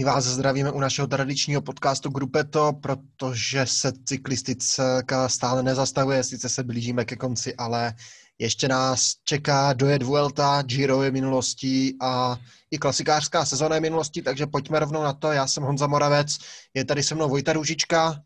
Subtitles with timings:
[0.00, 6.62] My vás zdravíme u našeho tradičního podcastu Grupeto, protože se cyklistická stále nezastavuje, sice se
[6.62, 7.94] blížíme ke konci, ale
[8.38, 12.36] ještě nás čeká dojet Vuelta, Giro je minulostí a
[12.70, 15.32] i klasikářská sezóna je minulostí, takže pojďme rovnou na to.
[15.32, 16.38] Já jsem Honza Moravec,
[16.74, 18.22] je tady se mnou Vojta Růžička.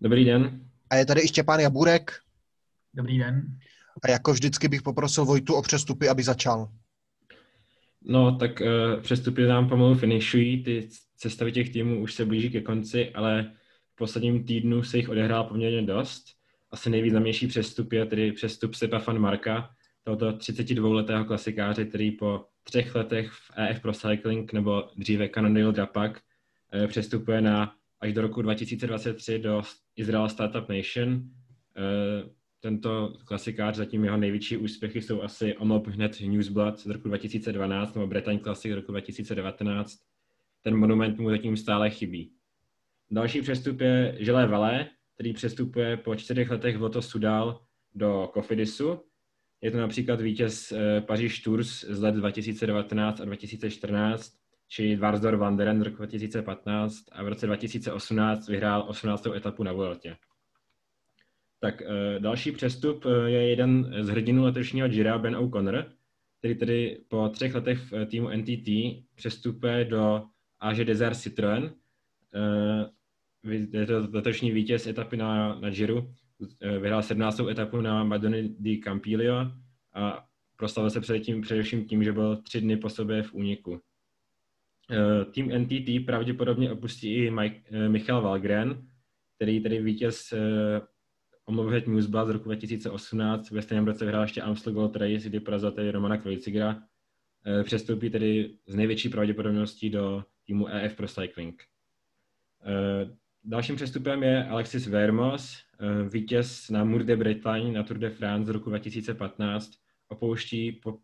[0.00, 0.60] Dobrý den.
[0.90, 2.12] A je tady i Štěpán Jaburek.
[2.94, 3.42] Dobrý den.
[4.02, 6.68] A jako vždycky bych poprosil Vojtu o přestupy, aby začal.
[8.04, 12.60] No, tak uh, přestupy nám pomalu finišují, ty cestavy těch týmů už se blíží ke
[12.60, 13.52] konci, ale
[13.92, 16.24] v posledním týdnu se jich odehrál poměrně dost.
[16.70, 19.70] Asi nejvýznamnější přestup je tedy přestup Sepa van Marka,
[20.02, 26.20] tohoto 32-letého klasikáře, který po třech letech v EF Pro Cycling nebo dříve Cannondale Drapak
[26.74, 29.62] uh, přestupuje na až do roku 2023 do
[29.96, 31.12] Israel Startup Nation.
[31.14, 32.30] Uh,
[32.64, 38.06] tento klasikář, zatím jeho největší úspěchy jsou asi Omlop hned Newsblad z roku 2012 nebo
[38.06, 39.98] Bretagne Classic z roku 2019.
[40.62, 42.32] Ten monument mu zatím stále chybí.
[43.10, 47.60] Další přestup je Želé Valé, který přestupuje po čtyřech letech v Loto Sudal
[47.94, 49.00] do Cofidisu.
[49.60, 54.32] Je to například vítěz eh, Paříž Tours z let 2019 a 2014,
[54.68, 59.26] či Dvarsdor Vanderen z roku 2015 a v roce 2018 vyhrál 18.
[59.26, 60.16] etapu na Vueltě.
[61.60, 65.92] Tak uh, další přestup uh, je jeden z hrdinů letošního Gira, Ben O'Connor,
[66.38, 68.68] který tedy po třech letech v týmu NTT
[69.14, 70.22] přestupuje do
[70.60, 71.72] AG Desert Citroën.
[73.72, 76.06] Je to letošní vítěz etapy na, na Giro.
[76.80, 77.40] Vyhrál 17.
[77.50, 79.50] etapu na Madony di Campiglio
[79.94, 80.24] a
[80.56, 83.80] proslavil se předtím především tím, že byl tři dny po sobě v úniku.
[85.30, 88.86] Tým NTT pravděpodobně opustí i Mike, Michal Valgren,
[89.36, 90.34] který tedy vítěz
[91.44, 95.92] omlouvat Newsblad z roku 2018, ve stejném roce vyhrál ještě Amstel Gold Race, kdy porazil
[95.92, 96.82] Romana Krojcigra.
[97.46, 101.62] Eh, přestoupí tedy z největší pravděpodobností do týmu EF Pro Cycling.
[102.64, 108.10] Eh, dalším přestupem je Alexis Vermos, eh, vítěz na Mour de Bretagne na Tour de
[108.10, 109.72] France z roku 2015.
[110.08, 110.98] Opouští po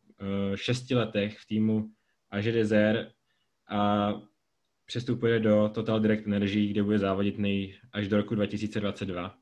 [0.54, 1.90] šesti letech v týmu
[2.30, 3.08] AG Desert
[3.68, 4.12] a
[4.84, 9.39] přestupuje do Total Direct Energy, kde bude závodit nej až do roku 2022.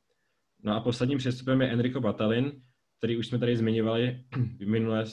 [0.63, 2.53] No a posledním přestupem je Enrico Batalin,
[2.99, 4.25] který už jsme tady zmiňovali
[4.67, 5.05] minule,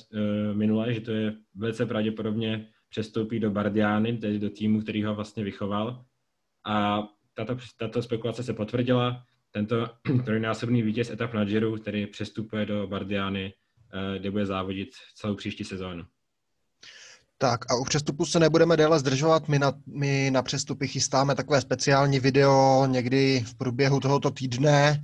[0.53, 5.43] minule, že to je velice pravděpodobně přestoupí do Bardiány, tedy do týmu, který ho vlastně
[5.43, 6.05] vychoval.
[6.65, 9.23] A tato, tato spekulace se potvrdila.
[9.51, 9.87] Tento
[10.25, 15.63] trojnásobný vítěz etap na Giro, který přestupuje do Bardiány, uh, kde bude závodit celou příští
[15.63, 16.03] sezónu.
[17.37, 19.47] Tak a u přestupu se nebudeme déle zdržovat.
[19.47, 25.03] My na, my na přestupy chystáme takové speciální video někdy v průběhu tohoto týdne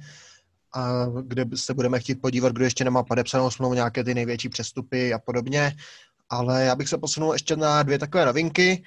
[0.74, 5.14] a kde se budeme chtít podívat, kdo ještě nemá podepsanou smlouvu, nějaké ty největší přestupy
[5.14, 5.76] a podobně.
[6.30, 8.84] Ale já bych se posunul ještě na dvě takové novinky.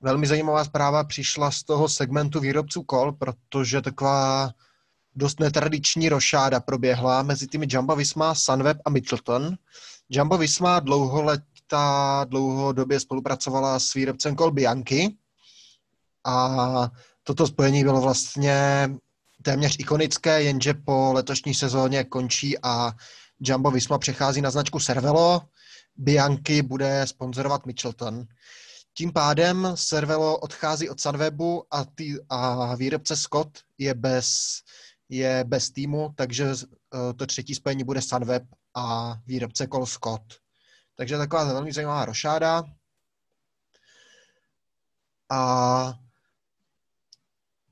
[0.00, 4.50] Velmi zajímavá zpráva přišla z toho segmentu výrobců kol, protože taková
[5.14, 9.56] dost netradiční rošáda proběhla mezi těmi Jumbo Visma, Sunweb a Mitchelton.
[10.08, 15.16] Jumbo Visma dlouholetá, dlouhodobě spolupracovala s výrobcem kol Bianchi
[16.24, 16.90] a
[17.22, 18.88] toto spojení bylo vlastně
[19.44, 22.92] téměř ikonické, jenže po letošní sezóně končí a
[23.40, 25.42] Jumbo Visma přechází na značku Cervelo,
[25.96, 28.24] Bianchi bude sponzorovat Mitchelton.
[28.94, 34.36] Tím pádem Cervelo odchází od Sunwebu a, tý, a výrobce Scott je bez,
[35.08, 38.42] je bez týmu, takže uh, to třetí spojení bude Sunweb
[38.74, 40.22] a výrobce kol Scott.
[40.96, 42.64] Takže taková velmi zajímavá rošáda.
[45.30, 46.03] A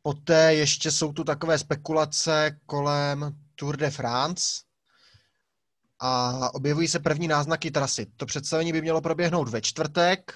[0.02, 4.44] Poté ještě jsou tu takové spekulace kolem Tour de France
[5.98, 8.06] a objevují se první náznaky trasy.
[8.16, 10.34] To představení by mělo proběhnout ve čtvrtek,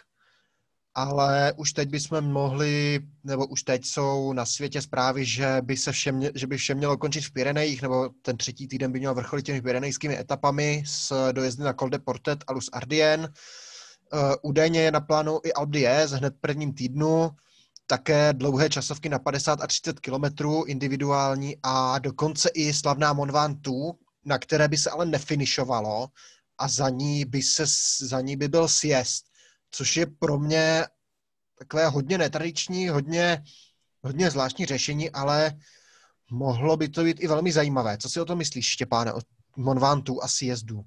[0.95, 5.93] ale už teď bychom mohli, nebo už teď jsou na světě zprávy, že by, se
[5.93, 9.47] vše, že by vše mělo končit v Pyrenejích, nebo ten třetí týden by měl vrcholit
[9.47, 13.21] těmi pyrenejskými etapami s dojezdy na Col de Portet a Luz Ardien.
[14.13, 17.31] Uh, údajně je na plánu i Alpe hned prvním týdnu
[17.87, 24.39] také dlouhé časovky na 50 a 30 kilometrů individuální a dokonce i slavná Monvantu, na
[24.39, 26.09] které by se ale nefinišovalo
[26.59, 27.65] a za ní by, se,
[28.07, 29.25] za ní by byl sjezd,
[29.71, 30.85] což je pro mě
[31.59, 33.43] takové hodně netradiční, hodně,
[34.03, 35.57] hodně zvláštní řešení, ale
[36.31, 37.99] mohlo by to být i velmi zajímavé.
[37.99, 39.21] Co si o to myslíš, Štěpáne, o
[39.57, 40.85] Monvantu a sjezdu?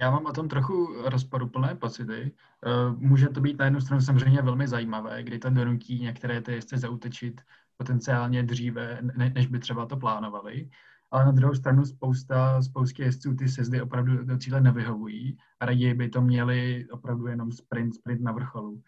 [0.00, 2.32] Já mám o tom trochu rozporuplné pocity.
[2.66, 6.52] Eh, může to být na jednu stranu samozřejmě velmi zajímavé, kdy to donutí některé ty
[6.52, 7.40] jezdce zautečit
[7.76, 8.98] potenciálně dříve,
[9.34, 10.70] než by třeba to plánovali.
[11.10, 15.94] Ale na druhou stranu spousta, spoustě jezdců ty sezdy opravdu do cíle nevyhovují a raději
[15.94, 18.82] by to měli opravdu jenom sprint, sprint na vrcholu.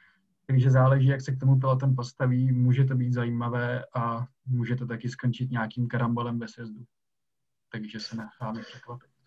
[0.46, 4.86] Takže záleží, jak se k tomu peloton postaví, může to být zajímavé a může to
[4.86, 6.84] taky skončit nějakým karambolem bez jezdu.
[7.72, 9.17] Takže se necháme překvapit.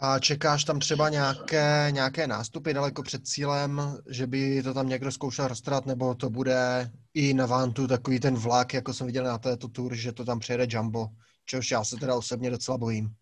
[0.00, 5.10] A čekáš tam třeba nějaké, nějaké nástupy daleko před cílem, že by to tam někdo
[5.12, 9.38] zkoušel roztrat, nebo to bude i na Vantu takový ten vlak, jako jsem viděl na
[9.38, 11.08] této tour, že to tam přijede Jumbo,
[11.44, 13.14] čehož já se teda osobně docela bojím.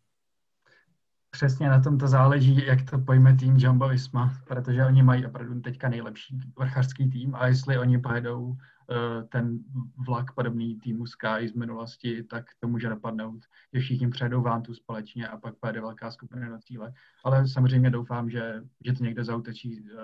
[1.30, 5.60] Přesně na tom to záleží, jak to pojme tým Jumbo Visma, protože oni mají opravdu
[5.60, 8.56] teďka nejlepší vrchařský tým a jestli oni pojedou
[9.28, 9.58] ten
[10.06, 15.28] vlak podobný týmu Sky z minulosti, tak to může dopadnout, že všichni přejdou Vantu společně
[15.28, 16.92] a pak pojede velká skupina na cíle.
[17.24, 19.98] Ale samozřejmě doufám, že, že to někdo zautečí uh,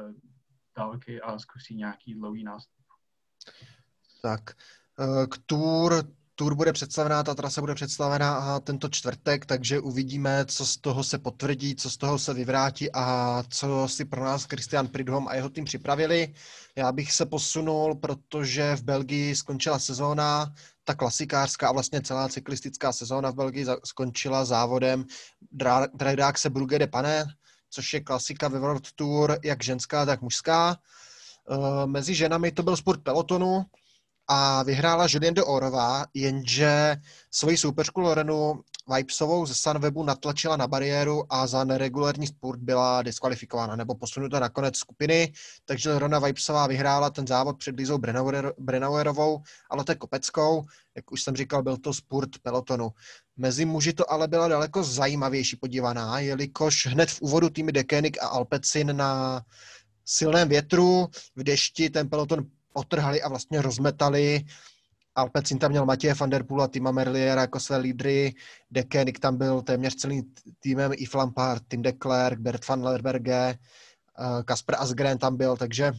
[0.76, 2.82] dálky a zkusí nějaký dlouhý nástup.
[4.22, 4.40] Tak,
[4.98, 10.66] uh, k Tour Tour bude představená, ta trasa bude představená tento čtvrtek, takže uvidíme, co
[10.66, 14.88] z toho se potvrdí, co z toho se vyvrátí a co si pro nás Christian
[14.88, 16.34] Pridhom a jeho tým připravili.
[16.76, 22.92] Já bych se posunul, protože v Belgii skončila sezóna, ta klasikářská a vlastně celá cyklistická
[22.92, 25.04] sezóna v Belgii skončila závodem
[26.36, 27.24] se Brugge de Pane,
[27.70, 30.76] což je klasika ve World Tour, jak ženská, tak mužská.
[31.50, 33.64] Eh, mezi ženami to byl sport pelotonu,
[34.28, 36.96] a vyhrála Julien de Orová, jenže
[37.30, 38.60] svoji soupeřku Lorenu
[38.96, 44.48] Vipesovou ze Sunwebu natlačila na bariéru a za neregulární sport byla diskvalifikována nebo posunuta na
[44.48, 45.32] konec skupiny,
[45.64, 47.98] takže Lorena Vipesová vyhrála ten závod před Lizou
[48.58, 50.64] Brenauerovou a Lotte Kopeckou.
[50.96, 52.90] Jak už jsem říkal, byl to sport pelotonu.
[53.36, 58.26] Mezi muži to ale byla daleko zajímavější podívaná, jelikož hned v úvodu týmy Dekenik a
[58.26, 59.42] Alpecin na
[60.04, 64.44] silném větru v dešti ten peloton otrhali a vlastně rozmetali.
[65.14, 68.34] Alpecin tam měl Matěje van der Poel a Tima Merliera jako své lídry,
[68.70, 70.22] Dekenik tam byl téměř celým
[70.60, 75.92] týmem, i Lampard, Tim de Klerk, Bert van Lerberge, eh, Kasper Asgren tam byl, takže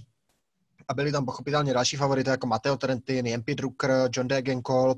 [0.87, 4.97] a byli tam pochopitelně další favority jako Matteo Trentin, Jempi Drucker, John Degenkolb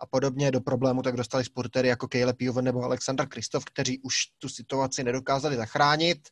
[0.00, 4.14] a podobně do problému, tak dostali sportery jako Caleb Juven nebo Alexander Kristof, kteří už
[4.38, 6.28] tu situaci nedokázali zachránit.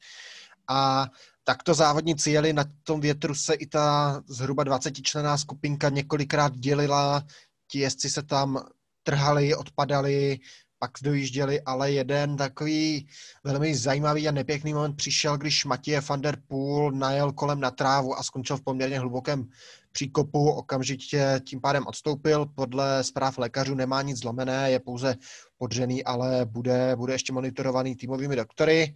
[0.68, 1.08] A
[1.44, 7.24] takto závodníci jeli, na tom větru se i ta zhruba 20 člená skupinka několikrát dělila,
[7.70, 8.64] ti jezdci se tam
[9.02, 10.38] trhali, odpadali,
[10.78, 13.08] pak dojížděli, ale jeden takový
[13.44, 18.18] velmi zajímavý a nepěkný moment přišel, když Matěje van der Poel najel kolem na trávu
[18.18, 19.48] a skončil v poměrně hlubokém
[19.92, 25.16] příkopu, okamžitě tím pádem odstoupil, podle zpráv lékařů nemá nic zlomené, je pouze
[25.58, 28.94] podřený, ale bude, bude ještě monitorovaný týmovými doktory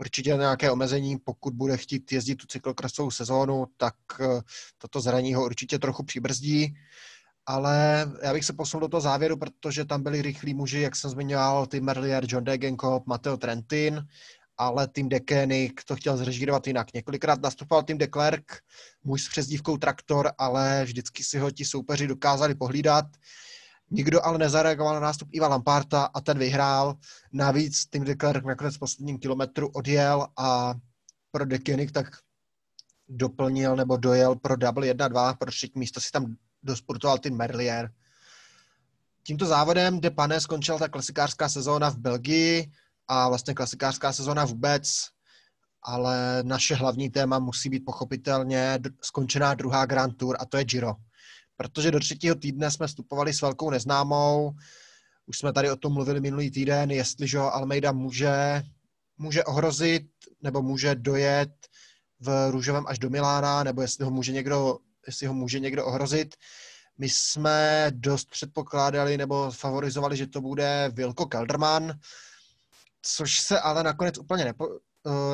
[0.00, 4.40] určitě nějaké omezení, pokud bude chtít jezdit tu cyklokrasovou sezónu, tak eh,
[4.78, 6.74] toto zraní ho určitě trochu přibrzdí,
[7.46, 11.10] ale já bych se posunul do toho závěru, protože tam byli rychlí muži, jak jsem
[11.10, 14.06] zmiňoval, Tim Merlier, John Degenkop, Matteo Trentin,
[14.56, 16.94] ale tým Dekenik to chtěl zrežírovat jinak.
[16.94, 18.62] Několikrát nastupoval tým Klerk,
[19.04, 23.06] muž s přezdívkou Traktor, ale vždycky si ho ti soupeři dokázali pohlídat.
[23.90, 26.96] Nikdo ale nezareagoval na nástup Iva Lamparta a ten vyhrál.
[27.32, 30.74] Navíc Tim Declerc nakonec v posledním kilometru odjel a
[31.30, 32.06] pro Dekenik tak
[33.08, 37.92] doplnil nebo dojel pro double 1-2, pro třetí místo si tam dosportoval Tim Merlier.
[39.22, 42.72] Tímto závodem De Pane skončila ta klasikářská sezóna v Belgii
[43.08, 45.08] a vlastně klasikářská sezóna vůbec,
[45.82, 50.96] ale naše hlavní téma musí být pochopitelně skončená druhá Grand Tour a to je Giro
[51.60, 54.52] protože do třetího týdne jsme vstupovali s velkou neznámou.
[55.26, 58.62] Už jsme tady o tom mluvili minulý týden, jestliže Almeida může,
[59.18, 60.06] může ohrozit
[60.42, 61.50] nebo může dojet
[62.20, 66.34] v růžovém až do Milána, nebo jestli ho může někdo, jestli ho může někdo ohrozit.
[66.98, 71.92] My jsme dost předpokládali nebo favorizovali, že to bude Vilko Kelderman,
[73.02, 74.68] což se ale nakonec úplně nepo,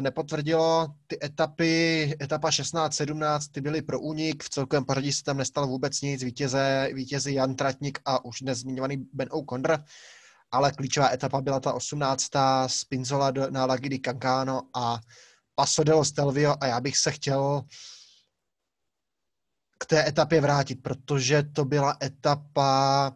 [0.01, 0.89] nepotvrdilo.
[1.07, 6.01] Ty etapy, etapa 16-17, ty byly pro únik, v celkovém pořadí se tam nestalo vůbec
[6.01, 9.85] nic, vítěze, vítězi Jan Tratnik a už nezmiňovaný Ben O'Connor,
[10.51, 12.31] ale klíčová etapa byla ta 18.
[12.67, 15.01] z Pinzola na Lagui di Cancano a
[15.55, 17.63] Paso dello Stelvio a já bych se chtěl
[19.79, 23.13] k té etapě vrátit, protože to byla etapa,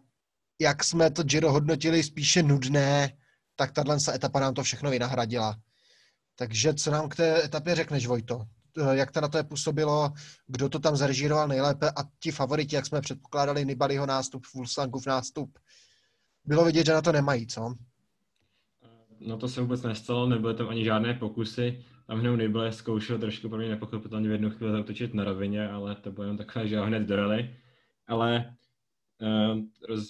[0.60, 3.12] jak jsme to Giro hodnotili, spíše nudné,
[3.56, 5.56] tak tahle etapa nám to všechno vynahradila
[6.40, 8.42] takže co nám k té etapě řekneš, Vojto?
[8.78, 10.12] Eh, jak to na to je působilo,
[10.46, 15.58] kdo to tam zarežíroval nejlépe a ti favoriti, jak jsme předpokládali, Nibaliho nástup, Fulsangův nástup,
[16.44, 17.74] bylo vidět, že na to nemají, co?
[19.20, 21.84] No to se vůbec nestalo, nebyly tam ani žádné pokusy.
[22.06, 25.94] Tam hned Nibali zkoušel trošku pro mě nepochopitelně v jednu chvíli zautočit na rovině, ale
[25.94, 27.56] to bylo jen takové, že ho hned dorali.
[28.06, 28.54] Ale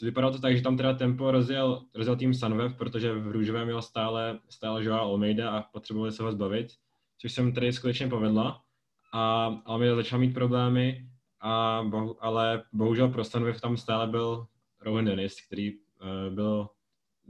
[0.03, 3.83] vypadalo to tak, že tam teda tempo rozjel, rozjel tým Sunweb, protože v růžovém měl
[3.83, 6.69] stále, stále Joao Almeida a potřebovali se ho zbavit,
[7.19, 8.63] což se mu tady skutečně povedla.
[9.13, 14.47] a Almeida začal mít problémy, a bohu, ale bohužel pro Stanway tam stále byl
[14.81, 16.69] Rowan Dennis, který uh, byl,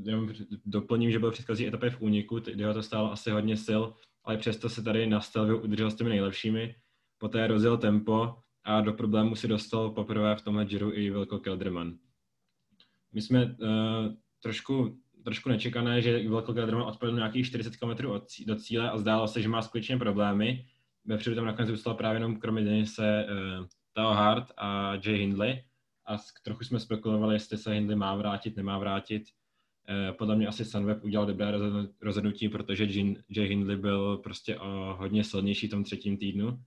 [0.05, 0.29] jenom
[0.67, 3.83] doplním, že byl předchozí etapě v úniku, kdy ho to stálo asi hodně sil,
[4.25, 6.75] ale přesto se tady na Stelvio udržel s těmi nejlepšími,
[7.19, 11.99] poté rozjel tempo a do problému si dostal poprvé v tomhle Giro i Velko Kelderman.
[13.13, 18.03] My jsme uh, trošku, trošku nečekané, že Velko Kelderman odpadl nějakých 40 km
[18.47, 20.67] do cíle a zdálo se, že má skutečně problémy.
[21.05, 25.65] Vepředu tam nakonec zůstal právě jenom kromě Denise uh, Tao Hart a Jay Hindley
[26.07, 29.23] a trochu jsme spekulovali, jestli se Hindley má vrátit, nemá vrátit.
[29.89, 31.53] Uh, podle mě asi Sunweb udělal dobré
[32.01, 32.85] rozhodnutí, protože
[33.29, 36.59] Jay Hindley byl prostě o hodně silnější v tom třetím týdnu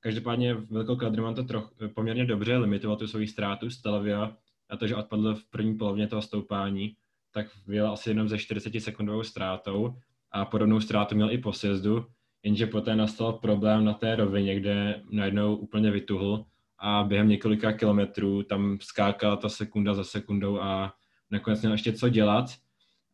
[0.00, 4.36] Každopádně Velko Kadrman to troch, poměrně dobře limitoval tu svoji ztrátu z Televia
[4.68, 6.96] a to, že odpadl v první polovině toho stoupání,
[7.32, 9.94] tak vyjel asi jenom ze 40 sekundovou ztrátou
[10.32, 12.06] a podobnou ztrátu měl i po sjezdu,
[12.42, 16.44] jenže poté nastal problém na té rovině, kde najednou úplně vytuhl
[16.78, 20.94] a během několika kilometrů tam skákala ta sekunda za sekundou a
[21.30, 22.44] nakonec měl ještě co dělat,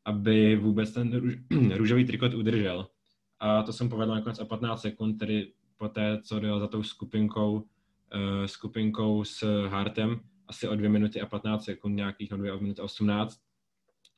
[0.04, 1.34] aby vůbec ten růž,
[1.76, 2.86] růžový trikot udržel.
[3.40, 7.52] A to jsem povedl nakonec o 15 sekund, tedy poté, co dojel za tou skupinkou,
[7.52, 12.82] uh, skupinkou s Hartem, asi o 2 minuty a 15 sekund, nějakých no 2 minuty
[12.82, 13.40] 18.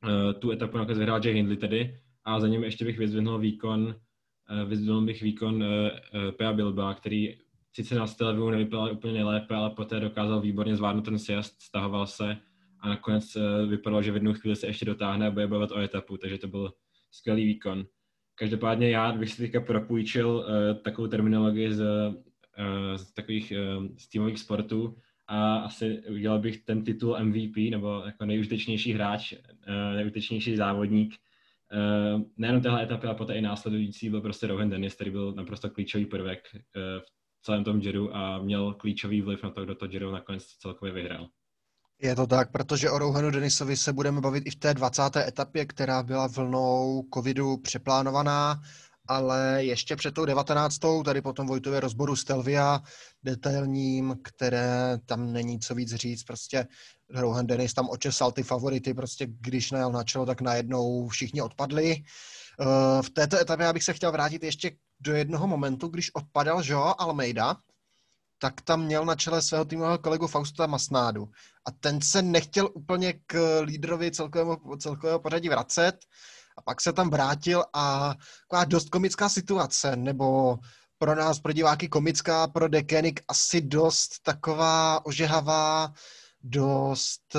[0.05, 3.39] Uh, eh, tu etapu nakonec vyhrál Jay Hindley tedy a za ním ještě bych vyzvihnul
[3.39, 7.39] výkon, uh, vyzvihnul bych výkon uh, uh, Pea Bilba, který
[7.73, 12.37] sice na Stelviu nevypadal úplně nejlépe, ale poté dokázal výborně zvládnout ten sjezd, stahoval se
[12.81, 13.37] a nakonec
[13.69, 16.49] vypadalo, že v jednu chvíli se ještě dotáhne a bude bojovat o etapu, takže to
[16.49, 16.73] byl
[17.11, 17.87] skvělý výkon.
[18.39, 24.09] Každopádně já bych si teďka propůjčil uh, takovou terminologii z, uh, z takových uh, z
[24.09, 30.57] týmových sportů a asi udělal bych ten titul MVP nebo jako nejužitečnější hráč, uh, nejužitečnější
[30.57, 31.15] závodník.
[32.15, 35.71] Uh, nejenom téhle etapy, ale poté i následující byl prostě Rohan Dennis, který byl naprosto
[35.71, 36.61] klíčový prvek uh,
[37.39, 40.93] v celém tom Giro a měl klíčový vliv na to, kdo to Giro nakonec celkově
[40.93, 41.29] vyhrál.
[42.03, 45.17] Je to tak, protože o Rouhanu Denisovi se budeme bavit i v té 20.
[45.17, 48.61] etapě, která byla vlnou covidu přeplánovaná,
[49.09, 50.79] ale ještě před tou 19.
[51.05, 52.81] tady potom Vojtově rozboru Stelvia,
[53.23, 56.67] detailním, které tam není co víc říct, prostě
[57.15, 61.97] Rohan Denis tam očesal ty favority, prostě když najel na čelo, tak najednou všichni odpadli.
[61.97, 66.63] Eh, v této etapě já bych se chtěl vrátit ještě do jednoho momentu, když odpadal
[66.65, 67.57] Joao Almeida,
[68.39, 71.29] tak tam měl na čele svého týmového kolegu Fausta Masnádu.
[71.65, 75.97] A ten se nechtěl úplně k lídrovi celkového, celkového pořadí vracet
[76.59, 78.15] a pak se tam vrátil a
[78.49, 80.59] taková dost komická situace, nebo
[80.99, 85.93] pro nás, pro diváky komická, pro Dekenik asi dost taková ožehavá,
[86.43, 87.37] dost,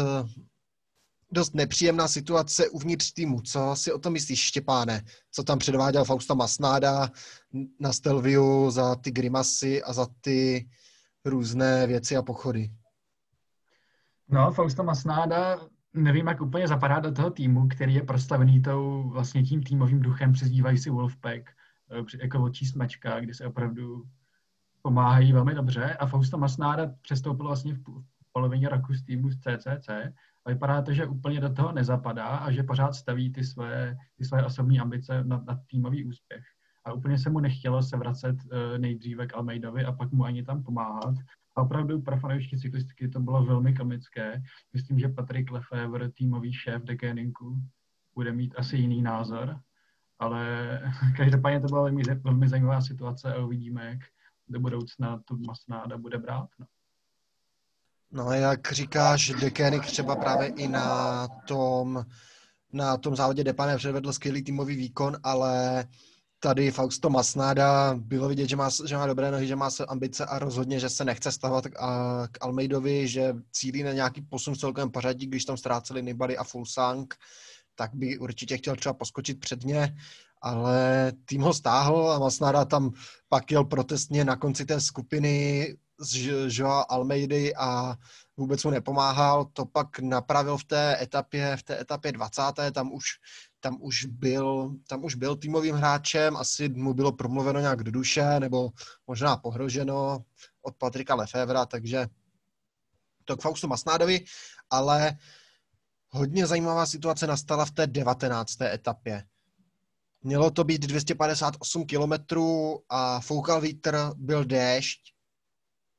[1.31, 3.41] dost nepříjemná situace uvnitř týmu.
[3.41, 5.05] Co si o tom myslíš, Štěpáne?
[5.31, 7.11] Co tam předváděl Fausta Masnáda
[7.79, 10.69] na Stelviu za ty grimasy a za ty
[11.25, 12.71] různé věci a pochody.
[14.29, 15.59] No, Fausto Masnáda,
[15.93, 20.33] nevím, jak úplně zapadá do toho týmu, který je prostavený tou, vlastně tím týmovým duchem,
[20.33, 21.49] přezdívají si Wolfpack,
[21.91, 24.03] eh, jako očí smečka, kdy se opravdu
[24.81, 25.93] pomáhají velmi dobře.
[25.93, 27.83] A Fausto Masnáda přestoupil vlastně v
[28.31, 29.89] polovině roku z týmu z CCC
[30.45, 34.25] a vypadá to, že úplně do toho nezapadá a že pořád staví ty své, ty
[34.25, 36.43] své osobní ambice na, na týmový úspěch
[36.89, 40.43] a úplně se mu nechtělo se vracet uh, nejdříve k Almeidovi a pak mu ani
[40.43, 41.15] tam pomáhat.
[41.55, 44.41] A opravdu pro fanoušky cyklistiky to bylo velmi komické.
[44.73, 47.61] Myslím, že Patrik Lefebvre, týmový šéf de Keninku,
[48.15, 49.59] bude mít asi jiný názor,
[50.19, 50.67] ale
[51.17, 53.99] každopádně to byla velmi, velmi zajímavá situace a uvidíme, jak
[54.47, 56.49] do budoucna to Masnáda bude brát.
[56.59, 56.65] No.
[58.11, 62.05] No, jak říkáš, Dekenik třeba právě i na tom,
[62.73, 65.85] na tom závodě Depane předvedl skvělý týmový výkon, ale
[66.39, 70.25] tady Fausto Masnáda bylo vidět, že má, že má dobré nohy, že má se ambice
[70.25, 74.53] a rozhodně, že se nechce stavovat k, a, k Almeidovi, že cílí na nějaký posun
[74.53, 77.15] v celkovém pořadí, když tam ztráceli Nibali a Fulsang,
[77.75, 79.95] tak by určitě chtěl třeba poskočit před ně,
[80.41, 82.91] ale tým ho stáhl a Masnáda tam
[83.29, 85.67] pak jel protestně na konci té skupiny
[85.99, 87.95] z Joa Almeidy a
[88.37, 89.45] vůbec mu nepomáhal.
[89.45, 92.41] To pak napravil v té etapě, v té etapě 20.
[92.73, 93.05] Tam už
[93.59, 98.39] tam už byl, tam už byl týmovým hráčem, asi mu bylo promluveno nějak do duše,
[98.39, 98.69] nebo
[99.07, 100.23] možná pohroženo
[100.61, 102.07] od Patrika Lefevra, takže
[103.25, 104.25] to k Faustu Masnádovi,
[104.69, 105.17] ale
[106.09, 108.61] hodně zajímavá situace nastala v té 19.
[108.61, 109.23] etapě.
[110.21, 114.99] Mělo to být 258 kilometrů a foukal vítr, byl déšť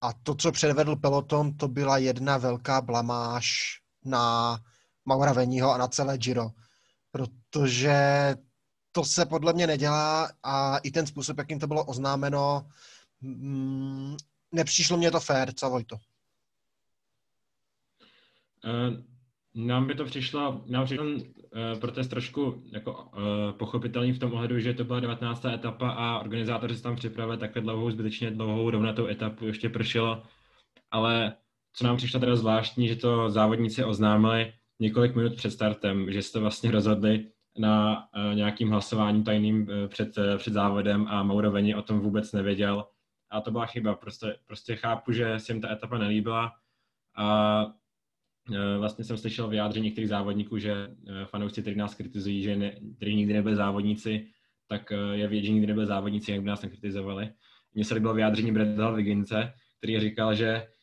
[0.01, 3.49] a to, co předvedl peloton, to byla jedna velká blamáž
[4.05, 4.59] na
[5.05, 6.51] Maura Veního a na celé Giro
[7.11, 7.99] protože
[8.93, 12.67] to se podle mě nedělá a i ten způsob, jakým to bylo oznámeno,
[13.23, 14.17] Mm,
[14.53, 15.97] nepřišlo mě to fér, co Vojto?
[18.65, 18.97] Uh,
[19.55, 21.21] nám by to přišlo, nám přišlo uh,
[21.81, 25.45] protest trošku jako uh, pochopitelný v tom ohledu, že to byla 19.
[25.45, 30.23] etapa a organizátoři se tam připravili takhle dlouhou, zbytečně dlouhou rovnatou etapu, ještě pršelo,
[30.91, 31.37] ale
[31.73, 36.41] co nám přišlo teda zvláštní, že to závodníci oznámili několik minut před startem, že to
[36.41, 37.27] vlastně rozhodli
[37.59, 42.33] na uh, nějakým hlasování tajným uh, před, uh, před závodem a Mauroveni o tom vůbec
[42.33, 42.87] nevěděl.
[43.31, 43.95] A to byla chyba.
[43.95, 46.53] Prostě, prostě chápu, že se jim ta etapa nelíbila
[47.17, 47.67] a
[48.79, 50.89] vlastně jsem slyšel vyjádření některých závodníků, že
[51.25, 54.27] fanoušci, kteří nás kritizují, že ne, kteří nikdy nebyli závodníci,
[54.69, 57.31] tak je vědět, že nikdy nebyli závodníci, jak by nás nekritizovali.
[57.75, 60.80] Mně se líbilo vyjádření Bradla Vigince, který říkal, že Eh,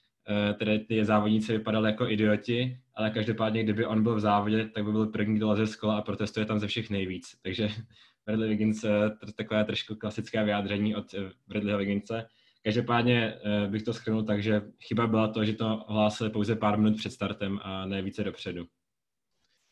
[0.59, 4.91] tedy ty závodníci vypadali jako idioti, ale každopádně, kdyby on byl v závodě, tak by
[4.91, 7.35] byl první, kdo leze z kola a protestuje tam ze všech nejvíc.
[7.43, 7.69] Takže
[8.25, 12.25] Bradley Wiggins, eh, takové trošku klasické vyjádření od eh, Bradleyho Wigginse.
[12.63, 13.33] Každopádně
[13.67, 17.09] bych to schrnul tak, že chyba byla to, že to hlásili pouze pár minut před
[17.09, 18.65] startem a ne více dopředu.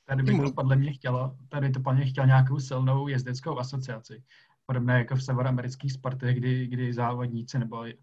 [0.08, 4.24] Tady by to podle mě chtělo, tady to podle mě chtěl nějakou silnou jezdeckou asociaci.
[4.66, 7.94] Podobné jako v severoamerických sportech, kdy, kdy závodníci nebo Eh,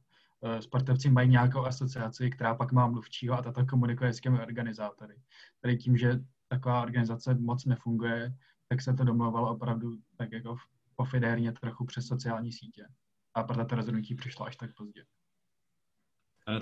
[0.60, 5.14] sportovci mají nějakou asociaci, která pak má mluvčího a tato komunikuje s těmi organizátory.
[5.60, 8.34] Tady tím, že taková organizace moc nefunguje,
[8.68, 10.56] tak se to domlouvalo opravdu tak jako
[10.96, 12.86] pofidérně trochu přes sociální sítě.
[13.34, 15.04] A proto to rozhodnutí přišlo až tak pozdě.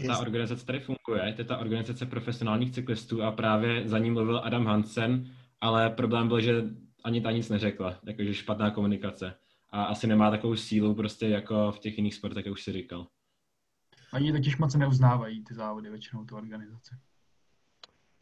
[0.06, 4.40] Ta organizace tady funguje, to je ta organizace profesionálních cyklistů a právě za ní mluvil
[4.44, 6.64] Adam Hansen, ale problém byl, že
[7.04, 9.34] ani ta nic neřekla, jakože špatná komunikace.
[9.70, 13.06] A asi nemá takovou sílu prostě jako v těch jiných sportech, jak už si říkal.
[14.12, 16.94] Oni totiž moc neuznávají ty závody většinou tu organizaci.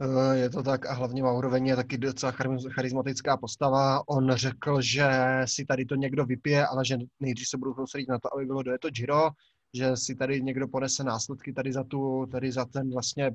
[0.00, 2.32] Eh, je to tak a hlavně Mauroven je taky docela
[2.70, 4.08] charismatická postava.
[4.08, 5.08] On řekl, že
[5.44, 8.62] si tady to někdo vypije, ale že nejdřív se budou soustředit na to, aby bylo
[8.62, 9.30] dojeto Giro,
[9.74, 13.30] že si tady někdo ponese následky tady za, tu, tady za ten vlastně,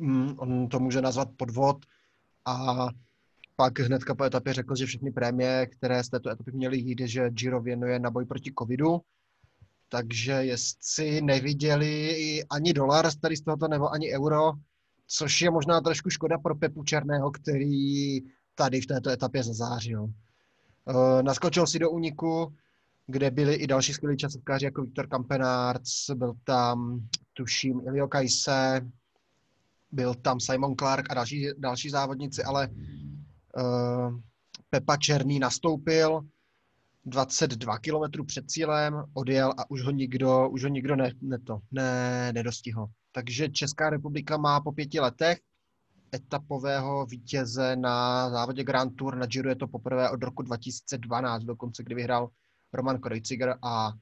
[0.00, 1.76] mm, on to může nazvat podvod
[2.44, 2.88] a
[3.56, 7.30] pak hnedka po etapě řekl, že všechny prémie, které z této etapy měly jít, že
[7.30, 9.00] Giro věnuje na boj proti covidu
[9.92, 14.52] takže jestli neviděli ani dolar tady z tohoto, nebo ani euro,
[15.06, 18.20] což je možná trošku škoda pro Pepu Černého, který
[18.54, 20.08] tady v této etapě zazářil.
[20.88, 22.54] Eh, naskočil si do úniku,
[23.06, 27.00] kde byli i další skvělí časovkáři, jako Viktor Kampenárc, byl tam,
[27.32, 28.90] tuším, Ilio Kajse,
[29.90, 34.18] byl tam Simon Clark a další, další závodníci, ale uh,
[34.70, 36.20] Pepa Černý nastoupil,
[37.04, 41.58] 22 km před cílem, odjel a už ho nikdo, už ho nikdo ne, ne to,
[41.70, 42.86] ne, nedostihl.
[43.12, 45.38] Takže Česká republika má po pěti letech
[46.14, 49.16] etapového vítěze na závodě Grand Tour.
[49.16, 52.28] Na Giro je to poprvé od roku 2012, dokonce kdy vyhrál
[52.72, 53.92] Roman Kreuziger a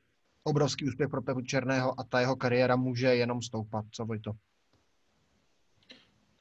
[0.45, 3.85] obrovský úspěch pro Pepu Černého a ta jeho kariéra může jenom stoupat.
[3.91, 4.33] Co Vojto?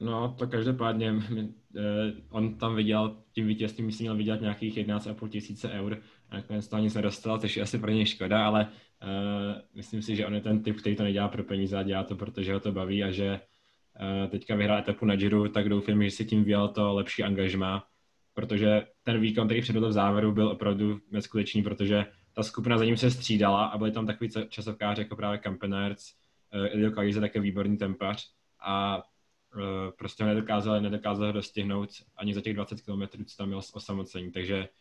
[0.00, 1.14] No, to každopádně,
[1.76, 6.68] eh, on tam viděl, tím vítězstvím myslím měl vydělat nějakých 11,5 tisíce eur a nakonec
[6.68, 8.66] to nic nedostal, což je asi pro něj škoda, ale
[9.02, 12.04] uh, myslím si, že on je ten typ, který to nedělá pro peníze a dělá
[12.04, 13.40] to, protože ho to baví a že
[14.22, 17.84] uh, teďka vyhrál etapu na Giro, tak doufám, že si tím vyjel to lepší angažma,
[18.34, 22.96] protože ten výkon, který předvedl v závěru, byl opravdu neskutečný, protože ta skupina za ním
[22.96, 26.12] se střídala a byli tam takový časovkáři jako právě Kampenerc,
[26.54, 29.02] uh, Ilio Kalize, také výborný tempař a
[29.98, 34.68] prostě ho nedokázali, nedokázali dostihnout ani za těch 20 km, co tam měl osamocení, takže
[34.68, 34.79] Eh,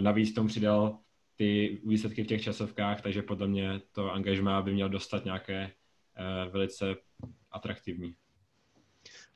[0.00, 0.98] navíc tomu přidal
[1.36, 6.50] ty výsledky v těch časovkách, takže podle mě to angažmá by měl dostat nějaké eh,
[6.50, 6.94] velice
[7.50, 8.14] atraktivní.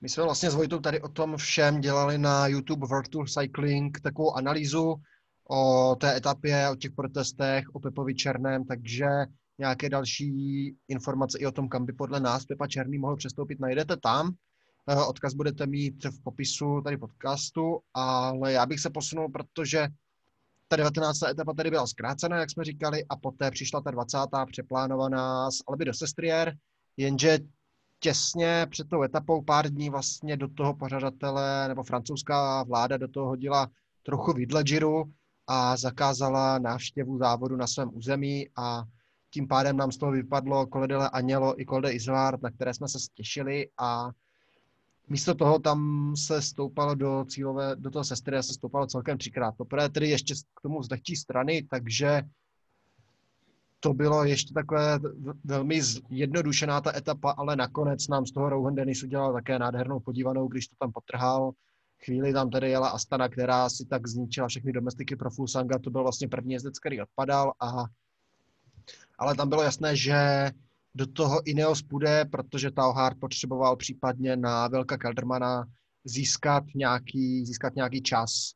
[0.01, 4.35] My jsme vlastně s Vojtou tady o tom všem dělali na YouTube Tour Cycling takovou
[4.35, 4.95] analýzu
[5.51, 9.07] o té etapě, o těch protestech, o Pepovi Černém, takže
[9.59, 10.33] nějaké další
[10.89, 14.35] informace i o tom, kam by podle nás Pepa Černý mohl přestoupit, najdete tam.
[14.91, 19.89] Eh, odkaz budete mít v popisu tady podcastu, ale já bych se posunul, protože
[20.69, 21.23] ta 19.
[21.23, 24.19] etapa tady byla zkrácena, jak jsme říkali, a poté přišla ta 20.
[24.51, 26.57] přeplánovaná z Alby do Sestrier,
[26.97, 27.39] jenže
[28.01, 33.27] těsně před tou etapou pár dní vlastně do toho pořadatele nebo francouzská vláda do toho
[33.27, 33.69] hodila
[34.03, 35.05] trochu vidle Giro
[35.47, 38.85] a zakázala návštěvu závodu na svém území a
[39.31, 42.99] tím pádem nám z toho vypadlo Koledele Anělo i Kolde Izvár, na které jsme se
[43.15, 44.11] těšili a
[45.09, 49.55] Místo toho tam se stoupalo do cílové, do toho sestry se stoupalo celkem třikrát.
[49.57, 52.23] Poprvé tedy ještě k tomu z lehčí strany, takže
[53.81, 54.99] to bylo ještě takové
[55.45, 60.49] velmi jednodušená ta etapa, ale nakonec nám z toho Rowan Dennis udělal také nádhernou podívanou,
[60.49, 61.53] když to tam potrhal.
[62.05, 65.79] Chvíli tam tedy jela Astana, která si tak zničila všechny domestiky pro Fulsanga.
[65.79, 67.85] To byl vlastně první jezdec, který odpadal a
[69.19, 70.51] ale tam bylo jasné, že
[70.99, 75.65] do toho Ineos půjde, protože Tauhard potřeboval případně na Velka Keldermana
[76.05, 78.53] získat nějaký, získat nějaký čas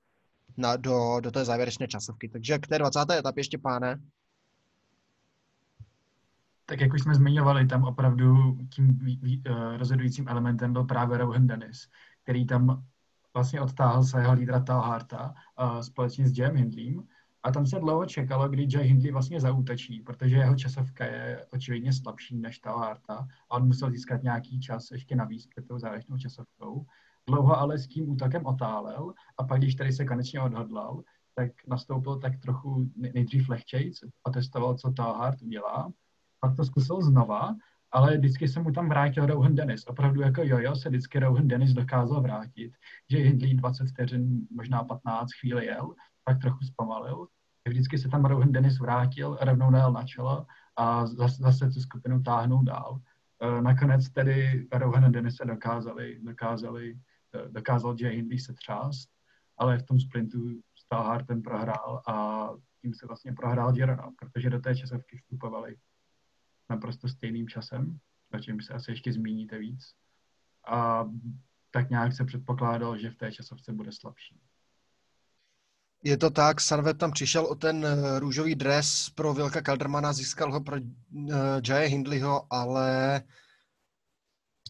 [0.56, 2.28] na, do, do té závěrečné časovky.
[2.28, 2.98] Takže k té 20.
[3.10, 4.00] etapě ještě, páne.
[6.66, 8.98] Tak jak už jsme zmiňovali, tam opravdu tím
[9.48, 11.88] uh, rozhodujícím elementem byl právě Rohan Dennis,
[12.22, 12.84] který tam
[13.34, 17.02] vlastně odtáhl svého lídra Talharta uh, společně s Jem Hindleym.
[17.44, 21.92] A tam se dlouho čekalo, kdy Jay Hindley vlastně zaútočí, protože jeho časovka je očividně
[21.92, 26.86] slabší než Talharta a on musel získat nějaký čas ještě navíc před tou závěrečnou časovkou.
[27.28, 31.02] Dlouho ale s tím útokem otálel a pak, když tady se konečně odhodlal,
[31.34, 35.92] tak nastoupil tak trochu nejdřív lehčejc, otestoval, co Talhart udělá,
[36.40, 37.54] pak to zkusil znova,
[37.92, 39.86] ale vždycky se mu tam vrátil Rohan Dennis.
[39.86, 42.72] Opravdu jako jojo se vždycky Rohan Dennis dokázal vrátit,
[43.10, 47.26] že Hindley 20 vteřin, možná 15 chvíli jel, pak trochu zpomalil.
[47.68, 52.22] Vždycky se tam Rohan Dennis vrátil, rovnou najel na čelo a zase, zase tu skupinu
[52.22, 53.00] táhnul dál.
[53.40, 56.96] E, nakonec tedy Rohan Dennis se dokázali, dokázali
[57.48, 59.08] dokázal Jay Hindley se třást,
[59.58, 62.48] ale v tom sprintu Stalhart ten prohrál a
[62.80, 65.76] tím se vlastně prohrál Girona, protože do té časovky vstupovali
[66.72, 67.98] naprosto stejným časem,
[68.34, 69.94] o čem se asi ještě zmíníte víc.
[70.66, 71.04] A
[71.70, 74.40] tak nějak se předpokládal, že v té časovce bude slabší.
[76.04, 80.52] Je to tak, Sarvet tam přišel o ten eh, růžový dres pro Vilka Kaldermana, získal
[80.52, 81.34] ho pro uh,
[81.68, 83.22] Jaya Hindleyho, ale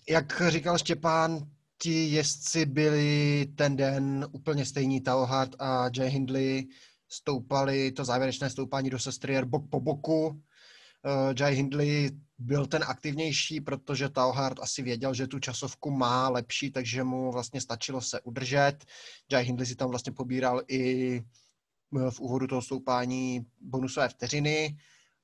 [0.08, 1.38] jak říkal Štěpán,
[1.82, 5.00] ti jezdci byli ten den úplně stejní.
[5.00, 6.68] Taohart a Jay Hindley
[7.08, 10.42] stoupali to závěrečné stoupání do Sestrier bok po boku.
[11.04, 16.70] Uh, Jay Hindley byl ten aktivnější, protože Taohart asi věděl, že tu časovku má lepší,
[16.70, 18.76] takže mu vlastně stačilo se udržet.
[19.32, 24.76] Jay Hindley si tam vlastně pobíral i eh, v úvodu toho stoupání bonusové vteřiny,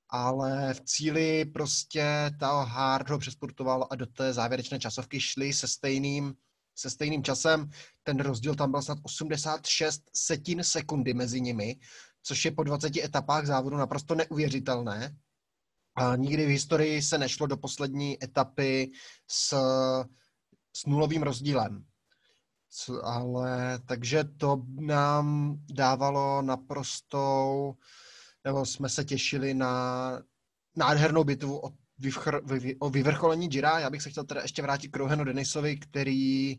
[0.09, 6.35] ale v cíli prostě Taohart ho přesportoval a do té závěrečné časovky šli se stejným
[6.79, 7.71] se stejným časem.
[8.03, 11.77] Ten rozdíl tam byl snad 86 setin sekundy mezi nimi,
[12.23, 15.17] což je po 20 etapách závodu naprosto neuvěřitelné.
[15.99, 18.91] A nikdy v historii se nešlo do poslední etapy
[19.29, 19.55] s,
[20.77, 21.85] s nulovým rozdílem.
[23.03, 27.75] Ale takže to nám dávalo naprostou,
[28.45, 30.23] nebo jsme se těšili na
[30.77, 33.79] nádhernou bitvu o vyvchr, vy, o vyvrcholení Jira.
[33.79, 36.57] Já bych se chtěl teda ještě vrátit k Rohenu Denisovi, který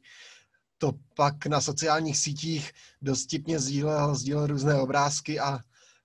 [0.78, 2.72] to pak na sociálních sítích
[3.02, 5.60] dost tipně sdílel, sdílel různé obrázky a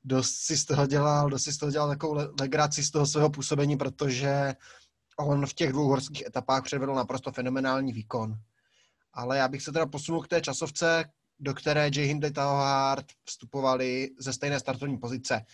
[0.05, 3.31] dost si z toho dělal, dost si z toho dělal takovou legraci z toho svého
[3.31, 4.55] působení, protože
[5.19, 8.35] on v těch dvou horských etapách předvedl naprosto fenomenální výkon.
[9.13, 11.05] Ale já bych se teda posunul k té časovce,
[11.41, 15.45] do které Jay Hindley Tauhart vstupovali ze stejné startovní pozice.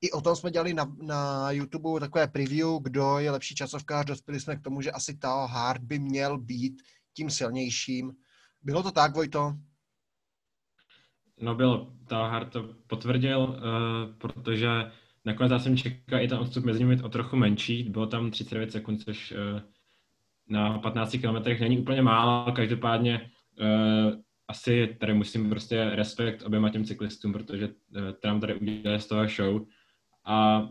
[0.00, 4.06] I o tom jsme dělali na, na YouTube takové preview, kdo je lepší časovkář.
[4.06, 6.82] Dospěli jsme k tomu, že asi Tao Hard by měl být
[7.14, 8.12] tím silnějším.
[8.62, 9.54] Bylo to tak, Vojto?
[11.40, 14.68] No bylo, Tao Hard to potvrdil, uh, protože
[15.24, 18.72] nakonec já jsem čekal i ten odstup mezi nimi o trochu menší, bylo tam 39
[18.72, 19.60] sekund, což uh,
[20.48, 24.12] na 15 kilometrech není úplně málo, každopádně uh,
[24.48, 27.72] asi tady musím prostě respekt oběma těm cyklistům, protože uh,
[28.22, 29.62] tam tady udělali z toho show
[30.24, 30.68] a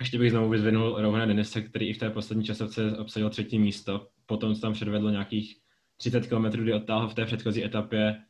[0.00, 4.08] ještě bych znovu vyzvinul Rohana Denise, který i v té poslední časovce obsadil třetí místo.
[4.26, 5.56] Potom se tam předvedl nějakých
[5.96, 8.22] 30 km, kdy odtáhl v té předchozí etapě,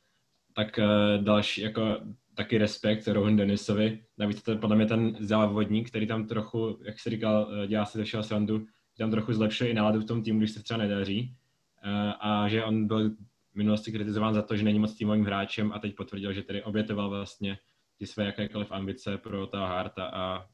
[0.54, 2.00] tak uh, další, jako
[2.34, 4.02] taky respekt Rohan Denisovi.
[4.18, 7.84] Navíc to je podle mě ten závodník, který tam trochu, jak se říkal, eh, dělá
[7.84, 8.66] si ze všeho srandu,
[8.98, 11.34] tam trochu zlepšuje i náladu v tom týmu, když se třeba nedaří.
[11.84, 13.10] Uh, a že on byl
[13.52, 16.62] v minulosti kritizován za to, že není moc týmovým hráčem a teď potvrdil, že tedy
[16.62, 17.58] obětoval vlastně
[17.98, 20.46] ty své jakékoliv ambice pro ta Harta a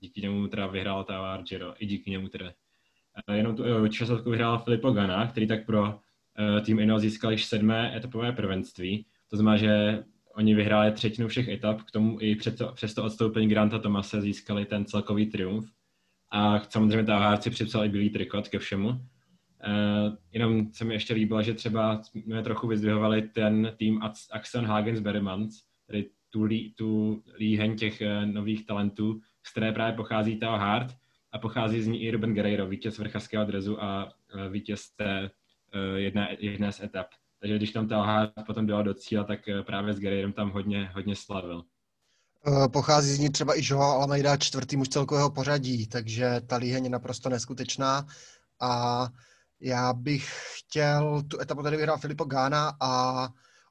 [0.00, 2.52] díky němu teda vyhrál ta Argero, i díky němu teda.
[3.32, 7.96] Jenom tu časovku vyhrál Filippo Gana, který tak pro uh, tým Ineos získal již sedmé
[7.96, 9.06] etapové prvenství.
[9.34, 13.04] To znamená, že oni vyhráli třetinu všech etap, k tomu i před to, přes to
[13.04, 15.66] odstoupení Granta Tomase získali ten celkový triumf.
[16.30, 18.88] A samozřejmě ta si připsal i bílý trikot ke všemu.
[18.88, 18.96] Uh,
[20.32, 25.54] jenom se mi ještě líbilo, že třeba jsme trochu vyzdvihovali ten tým Axel Hagens Bermans,
[25.86, 30.94] tedy tu, lí, tu líheň těch uh, nových talentů, z které právě pochází Tao Hart
[31.32, 35.30] a pochází z ní i Ruben Guerreiro, vítěz vrchařského drezu a uh, vítěz té
[35.74, 37.06] uh, jedné, jedné z etap.
[37.44, 40.90] Takže když tam Hart potom dojel do cíle, tak uh, právě s Guerreirem tam hodně,
[40.94, 41.64] hodně slavil.
[42.72, 46.90] Pochází z ní třeba i Joao Almeida, čtvrtý muž celkového pořadí, takže ta líheň je
[46.90, 48.06] naprosto neskutečná
[48.60, 49.08] a
[49.60, 53.28] já bych chtěl tu etapu tady vyhrál Filipo Gána a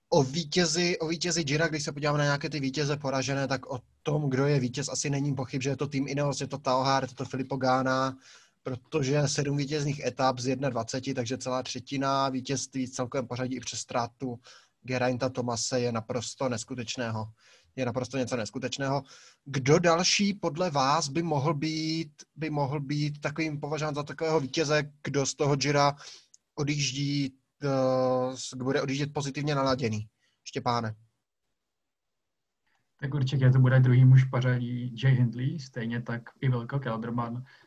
[0.10, 3.80] o vítězi, o vítězi Gira, když se podíváme na nějaké ty vítěze poražené, tak o
[4.04, 7.10] tom, kdo je vítěz, asi není pochyb, že je to tým Ineos, je to Taohard,
[7.10, 8.18] je to Filippo Gána,
[8.64, 13.80] protože sedm vítězných etap z 21, takže celá třetina vítězství v celkovém pořadí i přes
[13.80, 14.40] ztrátu
[14.82, 17.32] Gerainta Tomase je naprosto neskutečného.
[17.76, 19.04] Je naprosto něco neskutečného.
[19.46, 24.92] Kdo další podle vás by mohl být, by mohl být takovým považován za takového vítěze,
[25.04, 25.96] kdo z toho Jira
[26.56, 30.08] odjíždí, uh, bude odjíždět pozitivně naladěný?
[30.44, 30.96] Štěpáne.
[33.00, 37.63] Tak určitě to bude druhý muž pořadí Jay Hindley, stejně tak i Vilko Kelderman, eh,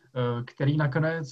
[0.47, 1.29] který nakonec,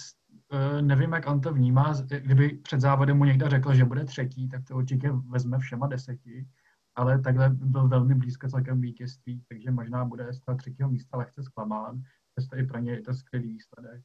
[0.52, 4.48] eh, nevím, jak on to vnímá, kdyby před závodem mu někdo řekl, že bude třetí,
[4.48, 6.48] tak to určitě vezme všema deseti,
[6.94, 11.42] ale takhle byl velmi blízko celkem vítězství, takže možná bude z toho třetího místa lehce
[11.42, 12.02] zklamán,
[12.34, 14.02] přesto i pro ně je to skvělý výsledek.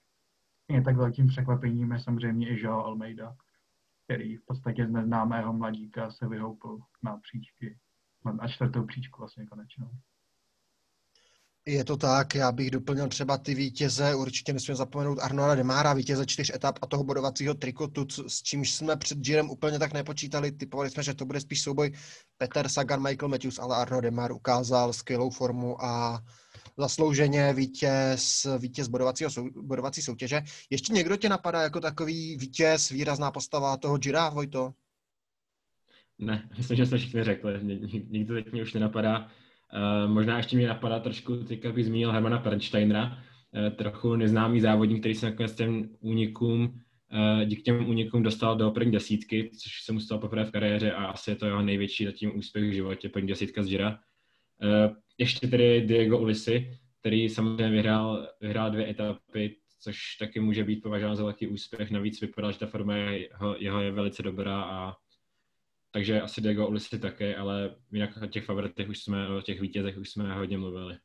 [0.70, 3.36] Je tak velkým překvapením je samozřejmě i Joao Almeida,
[4.06, 7.78] který v podstatě z neznámého mladíka se vyhoupil na příčky
[8.26, 9.92] na čtvrtou příčku vlastně konečnou.
[11.70, 16.26] Je to tak, já bych doplnil třeba ty vítěze, určitě nesmíme zapomenout Arnola Demára, vítěze
[16.26, 20.90] čtyř etap a toho bodovacího trikotu, s čímž jsme před Girem úplně tak nepočítali, typovali
[20.90, 21.92] jsme, že to bude spíš souboj
[22.38, 26.24] Peter Sagan, Michael Matthews, ale Arno Demar ukázal skvělou formu a
[26.78, 29.30] zaslouženě vítěz, vítěz bodovacího,
[29.62, 30.42] bodovací soutěže.
[30.70, 34.74] Ještě někdo tě napadá jako takový vítěz, výrazná postava toho Gira, Vojto?
[36.20, 37.54] Ne, myslím, že jsme všichni řekli.
[38.10, 39.32] Nikdo teď mě už nenapadá.
[39.74, 45.00] Uh, možná ještě mě napadá trošku, teďka bych zmínil Hermana Pernsteinera, uh, trochu neznámý závodník,
[45.00, 49.92] který se nakonec těm únikům, uh, díky těm únikům dostal do první desítky, což se
[49.92, 53.10] mu stalo poprvé v kariéře a asi je to jeho největší zatím úspěch v životě,
[53.10, 53.90] první desítka z Gira.
[53.90, 60.82] Uh, ještě tedy Diego Ulisi, který samozřejmě vyhrál, vyhrál dvě etapy, což taky může být
[60.82, 61.92] považován za velký úspěch.
[61.92, 64.96] Navíc vypadá, že ta forma jeho, jeho je velice dobrá a
[65.92, 69.98] takže asi Diego Ulisi také, ale jinak o těch favoritech už jsme, o těch vítězech
[69.98, 70.98] už jsme hodně mluvili.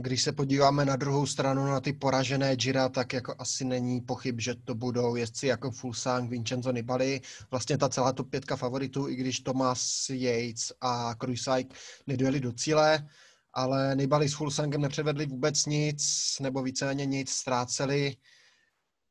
[0.00, 4.40] Když se podíváme na druhou stranu na ty poražené Gira, tak jako asi není pochyb,
[4.40, 7.20] že to budou jezdci jako Fulsang, Vincenzo Nibali.
[7.50, 11.74] Vlastně ta celá top pětka favoritů, i když Thomas Yates a Krujsajk
[12.06, 13.08] nedojeli do cíle,
[13.52, 18.16] ale Nibali s Fulsangem nepřevedli vůbec nic, nebo víceméně nic, ztráceli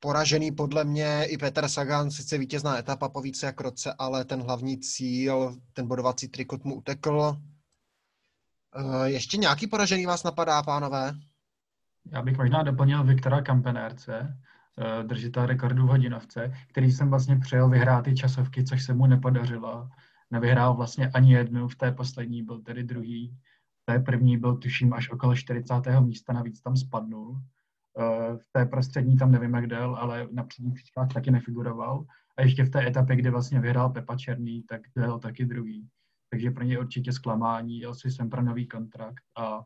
[0.06, 4.42] poražený podle mě i Petr Sagan, sice vítězná etapa po více jak roce, ale ten
[4.42, 7.38] hlavní cíl, ten bodovací trikot mu utekl.
[8.76, 11.14] Eh, ještě nějaký poražený vás napadá, pánové?
[12.12, 14.38] Já bych možná doplnil Viktora Kampenérce,
[14.78, 19.06] eh, držitel rekordu v hodinovce, který jsem vlastně přejel vyhrát ty časovky, což se mu
[19.06, 19.90] nepodařilo.
[20.32, 23.38] Nevyhrál vlastně ani jednu, v té poslední byl tedy druhý.
[23.82, 26.02] V té první byl tuším až okolo 40.
[26.02, 27.42] místa, navíc tam spadnul.
[28.00, 32.06] Eh, v té prostřední tam nevím, jak del, ale na předních příčkách taky nefiguroval.
[32.38, 35.88] A ještě v té etapě, kdy vlastně vyhrál Pepa Černý, tak byl taky druhý.
[36.30, 39.64] Takže pro ně určitě zklamání, jel si sem pro nový kontrakt a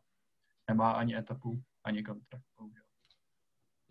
[0.68, 2.44] nemá ani etapu, ani kontrakt.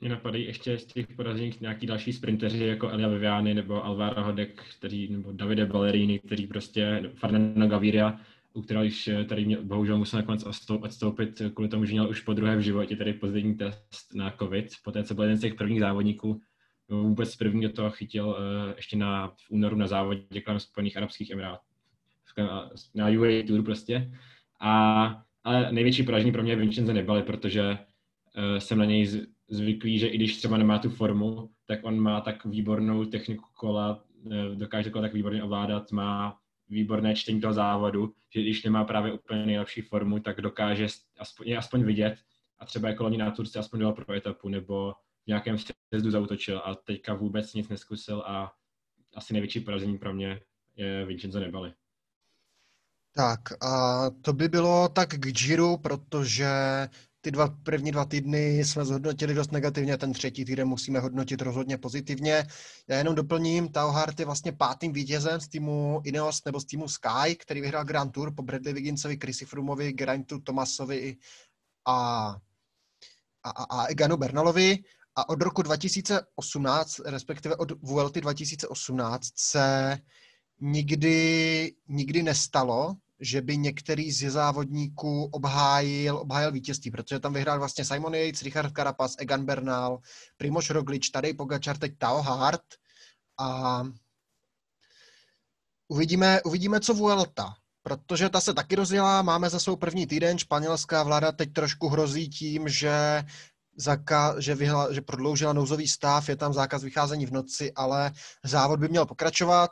[0.01, 4.63] Mě napadají ještě z těch porazených nějaký další sprinteři, jako Elia Viviani nebo Alvaro Hodek,
[4.77, 8.19] kteří, nebo Davide Ballerini, kteří prostě, Fernando Gaviria,
[8.53, 10.43] u kterého již eh, tady měl, bohužel musel nakonec
[10.81, 14.67] odstoupit kvůli tomu, že měl už po druhé v životě tady pozitivní test na COVID,
[14.83, 16.41] poté co byl jeden z těch prvních závodníků,
[16.89, 18.35] vůbec první do toho chytil uh,
[18.75, 21.63] ještě na, v únoru na závodě kolem Spojených Arabských Emirátů,
[22.95, 24.11] na UAE Tour prostě.
[24.61, 29.07] A, ale největší poražení pro mě Vincenzo Nibali, protože uh, jsem na něj
[29.49, 34.03] zvyklý, že i když třeba nemá tu formu, tak on má tak výbornou techniku kola,
[34.55, 36.37] dokáže kola tak výborně ovládat, má
[36.69, 40.87] výborné čtení toho závodu, že když nemá právě úplně nejlepší formu, tak dokáže
[41.19, 42.17] aspoň, aspoň vidět
[42.59, 46.61] a třeba jako loni na Turce aspoň dal pro etapu nebo v nějakém sjezdu zautočil
[46.65, 48.53] a teďka vůbec nic neskusil a
[49.15, 50.41] asi největší porazení pro mě
[50.75, 51.73] je Vincenzo Nebali.
[53.15, 56.49] Tak a to by bylo tak k Giro, protože
[57.21, 61.77] ty dva první dva týdny jsme zhodnotili dost negativně, ten třetí týden musíme hodnotit rozhodně
[61.77, 62.47] pozitivně.
[62.87, 66.87] Já jenom doplním, Tao Hart je vlastně pátým vítězem z týmu Ineos nebo z týmu
[66.87, 71.17] Sky, který vyhrál Grand Tour po Bradley Wigginsovi, Chrissy Frumovi, Geraintu Tomasovi
[71.85, 72.27] a,
[73.43, 74.77] a, a, a Eganu Bernalovi.
[75.15, 79.97] A od roku 2018, respektive od Vuelty 2018 se
[80.61, 87.85] nikdy, nikdy nestalo, že by některý z závodníků obhájil, obhájil vítězství, protože tam vyhrál vlastně
[87.85, 89.99] Simon Yates, Richard Carapaz, Egan Bernal,
[90.37, 92.63] Primož Roglič, tady Pogačar, teď Tao Hart
[93.39, 93.83] a
[95.87, 97.53] uvidíme, uvidíme, co Vuelta,
[97.83, 102.29] protože ta se taky rozjela, máme za svou první týden, španělská vláda teď trošku hrozí
[102.29, 103.23] tím, že
[103.75, 108.11] zaka, že, vyhla, že prodloužila nouzový stav, je tam zákaz vycházení v noci, ale
[108.45, 109.71] závod by měl pokračovat.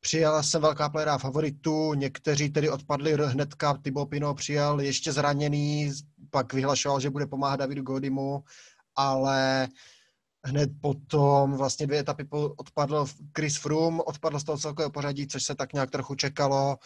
[0.00, 5.92] Přijala jsem velká pléra favoritů, někteří tedy odpadli hnedka, Thibaut Pino přijal ještě zraněný,
[6.30, 8.44] pak vyhlašoval, že bude pomáhat Davidu Godimu,
[8.96, 9.68] ale
[10.44, 15.54] hned potom vlastně dvě etapy odpadl Chris Froome, odpadl z toho celkového pořadí, což se
[15.54, 16.78] tak nějak trochu čekalo.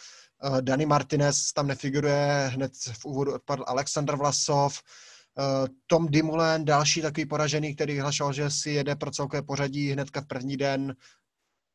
[0.43, 7.01] Eh, Dani Martinez tam nefiguruje, hned v úvodu odpadl Aleksandr Vlasov, eh, Tom Dimulen, další
[7.01, 10.95] takový poražený, který vyhlašoval, že si jede pro celkové pořadí hnedka v první den,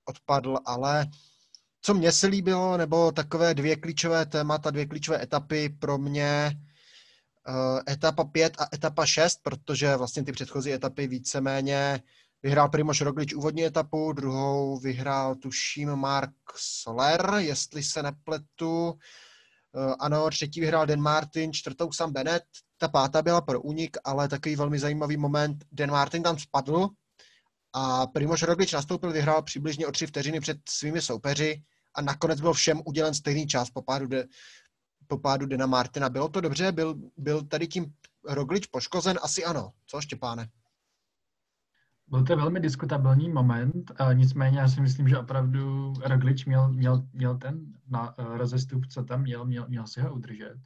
[0.05, 1.07] odpadl, ale
[1.83, 6.61] co mně se líbilo, nebo takové dvě klíčové témata, dvě klíčové etapy pro mě,
[7.49, 12.03] uh, etapa 5 a etapa 6, protože vlastně ty předchozí etapy víceméně
[12.43, 18.99] vyhrál Primož Roglič úvodní etapu, druhou vyhrál tuším Mark Soler, jestli se nepletu.
[19.73, 22.45] Uh, ano, třetí vyhrál Dan Martin, čtvrtou Sam Bennett,
[22.79, 26.89] ta pátá byla pro únik, ale takový velmi zajímavý moment, Dan Martin tam spadl,
[27.73, 31.63] a Primož Roglič nastoupil, vyhrál přibližně o tři vteřiny před svými soupeři
[31.95, 34.27] a nakonec byl všem udělen stejný čas po pádu, de,
[35.07, 36.09] po pádu Dena Martina.
[36.09, 36.73] Bylo to dobře?
[36.73, 39.19] Byl, byl tady tím Roglič poškozen?
[39.23, 39.73] Asi ano.
[39.87, 40.49] Co, Štěpáne?
[42.09, 47.07] Byl to velmi diskutabilní moment, a nicméně já si myslím, že opravdu Roglič měl, měl,
[47.13, 50.57] měl ten na, uh, rozestup, co tam měl, měl, měl si ho udržet.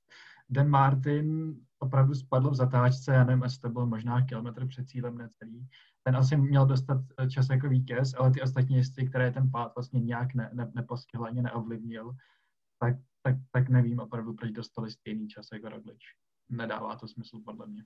[0.49, 5.19] Den Martin opravdu spadl v zatáčce, já nevím, jestli to bylo možná kilometr před cílem
[5.19, 5.69] necelý,
[6.05, 9.73] ten asi měl dostat eh, čas jako vítěz, ale ty ostatní jezdci, které ten pád
[9.75, 12.13] vlastně nějak ne, ne, nepostihl ani neovlivnil,
[12.79, 16.03] tak, tak, tak nevím opravdu, proč dostali stejný čas jako Roglič.
[16.49, 17.85] Nedává to smysl podle mě.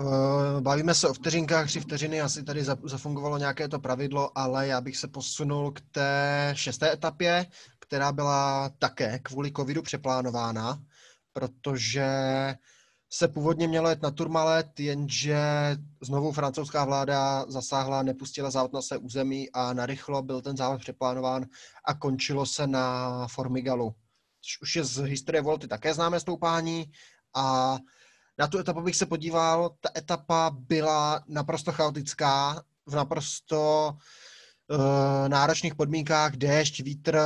[0.00, 4.80] Eh, bavíme se o vteřinkách, tři vteřiny, asi tady zafungovalo nějaké to pravidlo, ale já
[4.80, 7.46] bych se posunul k té šesté etapě,
[7.78, 10.82] která byla také kvůli covidu přeplánována,
[11.32, 12.06] protože
[13.14, 15.36] se původně mělo jet na Turmalet, jenže
[16.00, 21.46] znovu francouzská vláda zasáhla, nepustila závod na své území a narychlo byl ten závod přeplánován
[21.84, 23.94] a končilo se na Formigalu.
[24.40, 26.92] Což už je z historie Volty také známé stoupání
[27.34, 27.78] a
[28.38, 29.70] na tu etapu bych se podíval.
[29.80, 33.92] Ta etapa byla naprosto chaotická, v naprosto
[34.70, 37.18] uh, náročných podmínkách, déšť, vítr,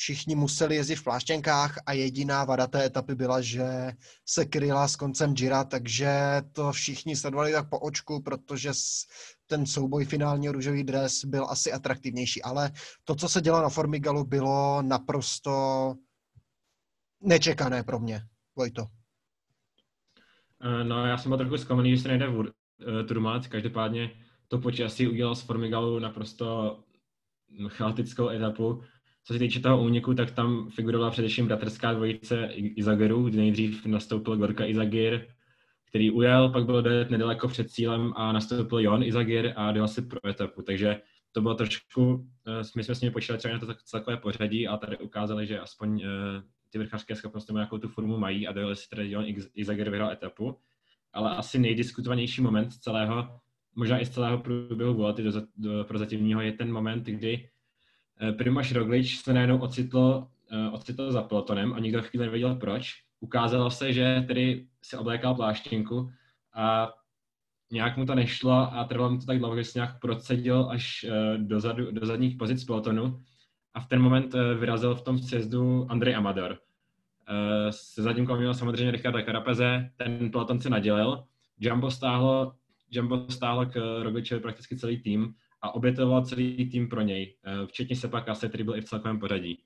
[0.00, 3.92] všichni museli jezdit v pláštěnkách a jediná vada té etapy byla, že
[4.26, 6.10] se kryla s koncem Gira, takže
[6.52, 8.70] to všichni sledovali tak po očku, protože
[9.46, 12.72] ten souboj finálního růžový dres byl asi atraktivnější, ale
[13.04, 15.94] to, co se dělo na Formigalu, bylo naprosto
[17.20, 18.22] nečekané pro mě.
[18.56, 18.86] Vojto.
[20.60, 23.46] Eh, no, já jsem byl trochu zklamaný, že se nejde v eh, Turmat.
[23.46, 24.10] Každopádně
[24.48, 26.78] to počasí udělal z Formigalu naprosto
[27.68, 28.82] chaotickou etapu.
[29.24, 34.36] Co se týče toho úniku, tak tam figurovala především bratrská dvojice Izagerů, kdy nejdřív nastoupil
[34.36, 35.26] Gorka Izagir,
[35.84, 40.02] který ujel, pak byl dojet nedaleko před cílem a nastoupil Jon Izagir a dojel si
[40.02, 40.62] pro etapu.
[40.62, 41.00] Takže
[41.32, 44.76] to bylo trošku, eh, my jsme s nimi počítali třeba na to celkové pořadí a
[44.76, 48.88] tady ukázali, že aspoň eh, ty vrchařské schopnosti nějakou tu formu mají a dojeli si
[48.88, 50.58] tedy Jon Izagir vyhrál etapu.
[51.12, 53.40] Ale asi nejdiskutovanější moment celého,
[53.74, 57.48] možná i z celého průběhu volety do, do prozatímního je ten moment, kdy
[58.22, 62.94] Eh, Primož Roglič se najednou ocitl, uh, ocitl za pelotonem a nikdo chvíli nevěděl proč.
[63.20, 66.10] Ukázalo se, že tedy si oblékal pláštěnku
[66.54, 66.92] a
[67.70, 71.04] nějak mu to nešlo a trvalo mu to tak dlouho, že se nějak procedil až
[71.08, 73.22] uh, dozadu, do zadních pozic pelotonu
[73.74, 76.58] a v ten moment vyrazil v tom sjezdu Andrej Amador.
[77.70, 81.24] Se zadním kolem měl samozřejmě Richarda Karapeze, ten peloton se nadělil,
[81.60, 82.52] Jumbo stáhlo,
[82.90, 87.96] Jumbo stáhlo k Rogličovi prakticky celý tým a obětoval celý tým pro něj, eh, včetně
[87.96, 89.62] Sepa Kase, který byl i v celkovém pořadí.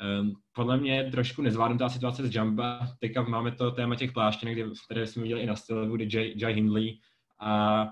[0.00, 2.88] Ehm, podle mě je trošku nezvládnutá situace s Jamba.
[2.98, 6.54] Teďka máme to téma těch pláštěnek, které jsme viděli i na stylu, kdy Jay, Jay
[6.54, 6.98] Hindley
[7.38, 7.82] a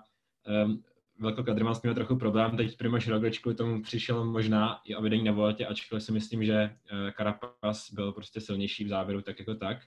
[0.64, 0.82] um,
[1.20, 2.56] Velko Kadrman měl trochu problém.
[2.56, 6.44] Teď Primož Roglič kvůli tomu přišel možná i o vedení na voletě, ačkoliv si myslím,
[6.44, 9.78] že uh, Carapaz byl prostě silnější v závěru, tak jako tak.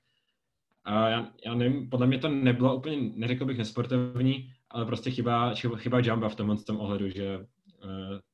[0.83, 5.53] A já, já nevím, podle mě to nebylo úplně, neřekl bych nesportovní, ale prostě chyba,
[5.55, 7.45] chyba Jamba v tomhle tom ohledu, že uh,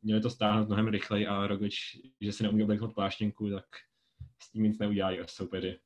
[0.01, 1.75] měli to stáhnout mnohem rychleji a Roglič,
[2.21, 3.65] že si neumí obleknout pláštěnku, tak
[4.43, 5.79] s tím nic neudělají soupeři.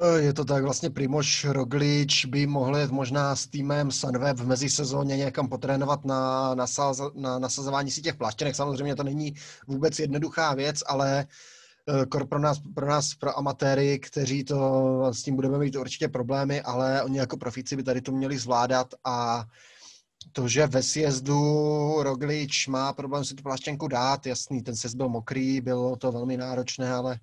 [0.00, 4.46] Eh, je to tak, vlastně Primož Roglič by mohl jet možná s týmem Sunweb v
[4.46, 6.66] mezisezóně někam potrénovat na, na,
[7.14, 8.54] na nasazování si těch pláštěnek.
[8.54, 9.34] Samozřejmě to není
[9.66, 11.26] vůbec jednoduchá věc, ale
[11.88, 16.60] Eh, pro nás, pro nás, pro amatéry, kteří to s tím budeme mít určitě problémy,
[16.62, 18.94] ale oni jako profici by tady to měli zvládat.
[19.04, 19.44] A
[20.32, 25.08] to, že ve sjezdu Roglič má problém si tu pláštěnku dát, jasný, ten sjezd byl
[25.08, 27.20] mokrý, bylo to velmi náročné, ale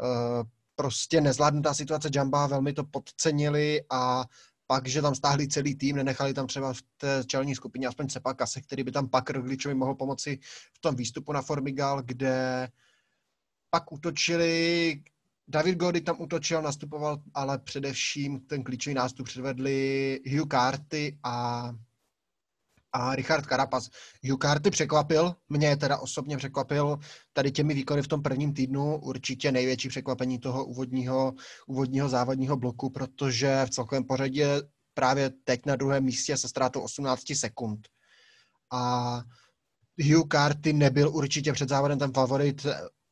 [0.00, 0.42] uh,
[0.76, 2.10] prostě nezvládnutá situace.
[2.14, 4.24] Jamba, velmi to podcenili a
[4.66, 8.46] pak, že tam stáhli celý tým, nenechali tam třeba v té čelní skupině aspoň Cepaka,
[8.46, 10.38] se který by tam pak Rogličovi mohl pomoci
[10.72, 12.68] v tom výstupu na Formigal, kde
[13.70, 15.02] pak utočili,
[15.48, 21.70] David Gody tam utočil, nastupoval, ale především ten klíčový nástup předvedli Hugh Carty a,
[22.92, 23.88] a Richard Carapaz.
[24.28, 26.98] Hugh Carty překvapil, mě teda osobně překvapil
[27.32, 31.34] tady těmi výkony v tom prvním týdnu, určitě největší překvapení toho úvodního,
[31.66, 34.62] úvodního závodního bloku, protože v celkovém pořadí je
[34.94, 37.88] právě teď na druhém místě se ztrátou 18 sekund.
[38.72, 39.22] A
[40.12, 42.66] Hugh Carty nebyl určitě před závodem ten favorit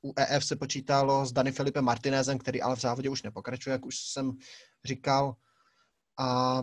[0.05, 3.87] u EF se počítalo s Dani Filipe Martinezem, který ale v závodě už nepokračuje, jak
[3.87, 4.33] už jsem
[4.85, 5.37] říkal.
[6.19, 6.63] A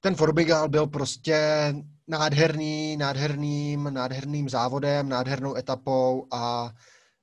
[0.00, 1.74] ten Forbigal byl prostě
[2.06, 6.72] nádherný, nádherným, nádherným závodem, nádhernou etapou a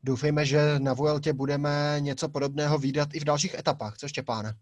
[0.03, 3.97] doufejme, že na Vueltě budeme něco podobného výdat i v dalších etapách.
[3.97, 4.53] Co Štěpáne?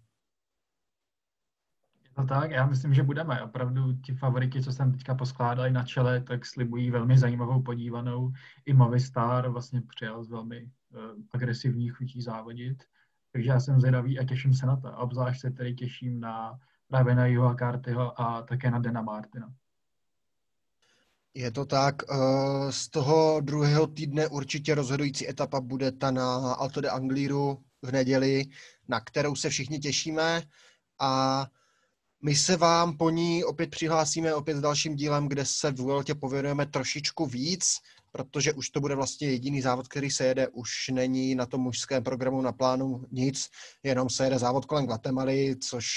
[2.17, 3.41] No tak, já myslím, že budeme.
[3.41, 8.31] Opravdu ti favoriti, co jsem teďka poskládali na čele, tak slibují velmi zajímavou podívanou.
[8.65, 11.01] I Movistar vlastně přijal z velmi uh,
[11.33, 12.83] agresivních chutí závodit.
[13.31, 14.97] Takže já jsem zvědavý a těším se na to.
[14.97, 19.53] Obzvlášť se tedy těším na právě na Joha Kartyho a také na Dena Martina.
[21.33, 21.95] Je to tak.
[22.03, 27.91] Eh, z toho druhého týdne určitě rozhodující etapa bude ta na Alto de Angliru v
[27.91, 28.45] neděli,
[28.87, 30.41] na kterou se všichni těšíme.
[30.99, 31.45] A
[32.25, 36.15] my se vám po ní opět přihlásíme opět s dalším dílem, kde se v Vueltě
[36.15, 37.77] pověnujeme trošičku víc,
[38.11, 40.47] protože už to bude vlastně jediný závod, který se jede.
[40.47, 43.49] Už není na tom mužském programu na plánu nic,
[43.83, 45.87] jenom se jede závod kolem Guatemaly, což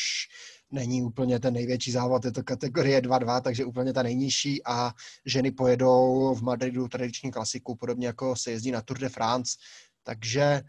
[0.70, 4.92] není úplně ten největší závod, je to kategorie 2-2, takže úplně ta nejnižší a
[5.26, 9.56] ženy pojedou v Madridu tradiční klasiku, podobně jako se jezdí na Tour de France.
[10.02, 10.62] Takže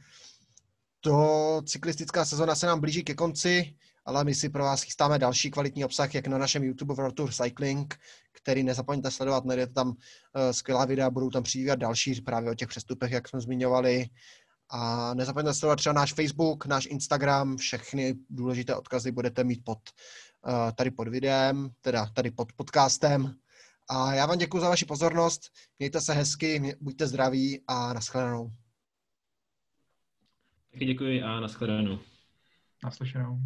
[0.99, 3.75] to cyklistická sezona se nám blíží ke konci
[4.05, 7.31] ale my si pro vás chystáme další kvalitní obsah, jak na našem YouTube World Tour
[7.31, 7.95] Cycling,
[8.31, 9.95] který nezapomeňte sledovat, najdete tam uh,
[10.51, 14.09] skvělá videa, budou tam přibývat další právě o těch přestupech, jak jsme zmiňovali.
[14.69, 19.79] A nezapomeňte sledovat třeba náš Facebook, náš Instagram, všechny důležité odkazy budete mít pod,
[20.47, 23.35] uh, tady pod videem, teda tady pod podcastem.
[23.89, 25.41] A já vám děkuji za vaši pozornost,
[25.79, 28.51] mějte se hezky, buďte zdraví a nashledanou.
[30.73, 31.99] Taky děkuji a nashledanou.
[32.83, 33.39] Naslyšenou.